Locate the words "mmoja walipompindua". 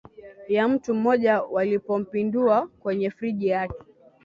0.95-2.67